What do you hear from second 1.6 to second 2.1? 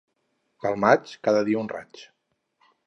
un raig